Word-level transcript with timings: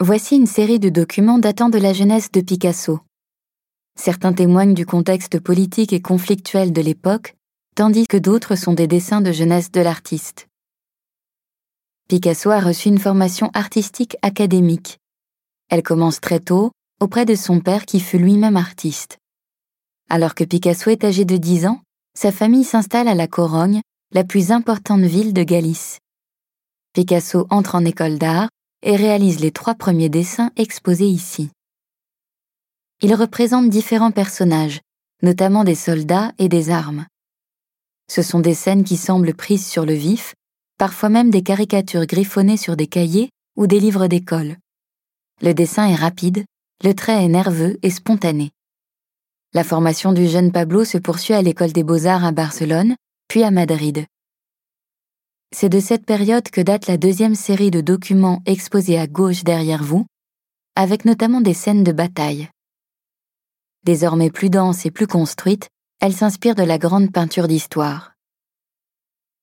Voici 0.00 0.34
une 0.34 0.48
série 0.48 0.80
de 0.80 0.88
documents 0.88 1.38
datant 1.38 1.68
de 1.68 1.78
la 1.78 1.92
jeunesse 1.92 2.32
de 2.32 2.40
Picasso. 2.40 2.98
Certains 3.96 4.32
témoignent 4.32 4.74
du 4.74 4.84
contexte 4.84 5.38
politique 5.38 5.92
et 5.92 6.02
conflictuel 6.02 6.72
de 6.72 6.80
l'époque, 6.80 7.36
tandis 7.76 8.08
que 8.08 8.16
d'autres 8.16 8.56
sont 8.56 8.72
des 8.72 8.88
dessins 8.88 9.20
de 9.20 9.30
jeunesse 9.30 9.70
de 9.70 9.80
l'artiste. 9.80 10.48
Picasso 12.08 12.50
a 12.50 12.58
reçu 12.58 12.88
une 12.88 12.98
formation 12.98 13.52
artistique 13.54 14.16
académique. 14.20 14.98
Elle 15.70 15.84
commence 15.84 16.20
très 16.20 16.40
tôt, 16.40 16.72
auprès 17.00 17.24
de 17.24 17.36
son 17.36 17.60
père 17.60 17.86
qui 17.86 18.00
fut 18.00 18.18
lui-même 18.18 18.56
artiste. 18.56 19.18
Alors 20.10 20.34
que 20.34 20.42
Picasso 20.42 20.90
est 20.90 21.04
âgé 21.04 21.24
de 21.24 21.36
10 21.36 21.66
ans, 21.66 21.80
sa 22.18 22.32
famille 22.32 22.64
s'installe 22.64 23.06
à 23.06 23.14
La 23.14 23.28
Corogne, 23.28 23.80
la 24.12 24.24
plus 24.24 24.50
importante 24.50 25.02
ville 25.02 25.32
de 25.32 25.44
Galice. 25.44 26.00
Picasso 26.94 27.46
entre 27.48 27.76
en 27.76 27.84
école 27.84 28.18
d'art 28.18 28.48
et 28.84 28.96
réalise 28.96 29.40
les 29.40 29.50
trois 29.50 29.74
premiers 29.74 30.08
dessins 30.08 30.50
exposés 30.56 31.08
ici. 31.08 31.50
Il 33.02 33.14
représente 33.14 33.68
différents 33.68 34.12
personnages, 34.12 34.80
notamment 35.22 35.64
des 35.64 35.74
soldats 35.74 36.32
et 36.38 36.48
des 36.48 36.70
armes. 36.70 37.06
Ce 38.10 38.22
sont 38.22 38.40
des 38.40 38.54
scènes 38.54 38.84
qui 38.84 38.96
semblent 38.96 39.34
prises 39.34 39.66
sur 39.66 39.84
le 39.86 39.94
vif, 39.94 40.34
parfois 40.78 41.08
même 41.08 41.30
des 41.30 41.42
caricatures 41.42 42.06
griffonnées 42.06 42.56
sur 42.56 42.76
des 42.76 42.86
cahiers 42.86 43.30
ou 43.56 43.66
des 43.66 43.80
livres 43.80 44.06
d'école. 44.06 44.56
Le 45.40 45.52
dessin 45.52 45.88
est 45.88 45.94
rapide, 45.94 46.44
le 46.82 46.94
trait 46.94 47.24
est 47.24 47.28
nerveux 47.28 47.78
et 47.82 47.90
spontané. 47.90 48.50
La 49.54 49.64
formation 49.64 50.12
du 50.12 50.26
jeune 50.26 50.52
Pablo 50.52 50.84
se 50.84 50.98
poursuit 50.98 51.34
à 51.34 51.42
l'école 51.42 51.72
des 51.72 51.84
beaux-arts 51.84 52.24
à 52.24 52.32
Barcelone, 52.32 52.96
puis 53.28 53.42
à 53.42 53.50
Madrid. 53.50 54.04
C'est 55.56 55.68
de 55.68 55.78
cette 55.78 56.04
période 56.04 56.50
que 56.50 56.60
date 56.60 56.88
la 56.88 56.96
deuxième 56.96 57.36
série 57.36 57.70
de 57.70 57.80
documents 57.80 58.42
exposés 58.44 58.98
à 58.98 59.06
gauche 59.06 59.44
derrière 59.44 59.84
vous, 59.84 60.04
avec 60.74 61.04
notamment 61.04 61.40
des 61.40 61.54
scènes 61.54 61.84
de 61.84 61.92
bataille. 61.92 62.48
Désormais 63.84 64.30
plus 64.30 64.50
dense 64.50 64.84
et 64.84 64.90
plus 64.90 65.06
construite, 65.06 65.68
elle 66.00 66.12
s'inspire 66.12 66.56
de 66.56 66.64
la 66.64 66.76
grande 66.76 67.12
peinture 67.12 67.46
d'histoire. 67.46 68.14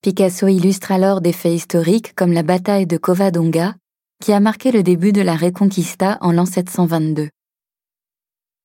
Picasso 0.00 0.48
illustre 0.48 0.90
alors 0.90 1.20
des 1.20 1.32
faits 1.32 1.54
historiques 1.54 2.16
comme 2.16 2.32
la 2.32 2.42
bataille 2.42 2.88
de 2.88 2.96
Covadonga, 2.96 3.76
qui 4.20 4.32
a 4.32 4.40
marqué 4.40 4.72
le 4.72 4.82
début 4.82 5.12
de 5.12 5.22
la 5.22 5.36
Reconquista 5.36 6.18
en 6.20 6.32
l'an 6.32 6.46
722. 6.46 7.28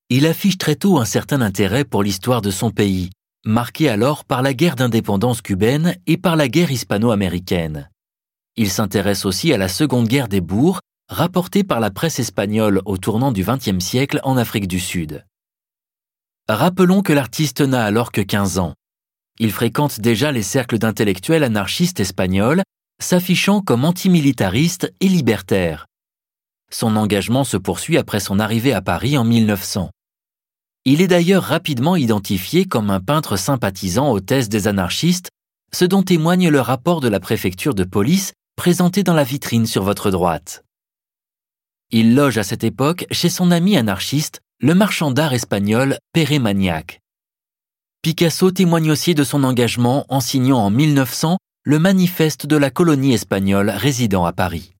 Il 0.09 0.25
affiche 0.25 0.57
très 0.57 0.75
tôt 0.75 0.97
un 0.97 1.05
certain 1.05 1.41
intérêt 1.41 1.85
pour 1.85 2.01
l'histoire 2.01 2.41
de 2.41 2.49
son 2.49 2.71
pays, 2.71 3.11
marqué 3.45 3.89
alors 3.89 4.25
par 4.25 4.41
la 4.41 4.53
guerre 4.53 4.75
d'indépendance 4.75 5.41
cubaine 5.41 5.95
et 6.05 6.17
par 6.17 6.35
la 6.35 6.47
guerre 6.47 6.71
hispano-américaine. 6.71 7.89
Il 8.55 8.69
s'intéresse 8.69 9.25
aussi 9.25 9.53
à 9.53 9.57
la 9.57 9.67
Seconde 9.67 10.07
Guerre 10.07 10.27
des 10.27 10.41
Boers, 10.41 10.79
rapportée 11.09 11.63
par 11.63 11.79
la 11.79 11.91
presse 11.91 12.19
espagnole 12.19 12.81
au 12.85 12.97
tournant 12.97 13.31
du 13.31 13.43
XXe 13.43 13.83
siècle 13.83 14.19
en 14.23 14.35
Afrique 14.35 14.67
du 14.67 14.79
Sud. 14.79 15.25
Rappelons 16.49 17.01
que 17.01 17.13
l'artiste 17.13 17.61
n'a 17.61 17.83
alors 17.83 18.11
que 18.11 18.21
15 18.21 18.57
ans. 18.59 18.73
Il 19.39 19.51
fréquente 19.51 19.99
déjà 19.99 20.31
les 20.31 20.43
cercles 20.43 20.79
d'intellectuels 20.79 21.43
anarchistes 21.43 21.99
espagnols, 21.99 22.63
s'affichant 22.99 23.61
comme 23.61 23.85
antimilitariste 23.85 24.91
et 24.99 25.07
libertaire. 25.07 25.85
Son 26.71 26.95
engagement 26.95 27.43
se 27.43 27.57
poursuit 27.57 27.97
après 27.97 28.19
son 28.19 28.39
arrivée 28.39 28.73
à 28.73 28.81
Paris 28.81 29.17
en 29.17 29.23
1900. 29.23 29.91
Il 30.89 31.01
est 31.01 31.07
d'ailleurs 31.07 31.43
rapidement 31.43 31.97
identifié 31.97 32.63
comme 32.63 32.91
un 32.91 33.01
peintre 33.01 33.35
sympathisant 33.35 34.09
aux 34.09 34.21
thèses 34.21 34.47
des 34.47 34.69
anarchistes, 34.69 35.31
ce 35.73 35.83
dont 35.83 36.01
témoigne 36.01 36.47
le 36.47 36.61
rapport 36.61 37.01
de 37.01 37.09
la 37.09 37.19
préfecture 37.19 37.75
de 37.75 37.83
police 37.83 38.31
présenté 38.55 39.03
dans 39.03 39.13
la 39.13 39.25
vitrine 39.25 39.65
sur 39.65 39.83
votre 39.83 40.11
droite. 40.11 40.63
Il 41.91 42.15
loge 42.15 42.37
à 42.37 42.43
cette 42.43 42.63
époque 42.63 43.05
chez 43.11 43.27
son 43.27 43.51
ami 43.51 43.75
anarchiste, 43.75 44.39
le 44.61 44.75
marchand 44.75 45.11
d'art 45.11 45.33
espagnol 45.33 45.97
Pere 46.13 46.39
Maniac. 46.39 47.01
Picasso 48.01 48.51
témoigne 48.51 48.89
aussi 48.89 49.13
de 49.13 49.25
son 49.25 49.43
engagement 49.43 50.05
en 50.07 50.21
signant 50.21 50.59
en 50.59 50.69
1900 50.69 51.37
le 51.65 51.79
manifeste 51.79 52.45
de 52.45 52.55
la 52.55 52.69
colonie 52.69 53.13
espagnole 53.13 53.71
résidant 53.71 54.23
à 54.23 54.31
Paris. 54.31 54.76